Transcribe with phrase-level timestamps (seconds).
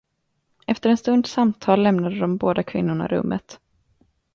[0.67, 3.59] Efter en stunds samtal lämnade de båda kvinnorna rummet.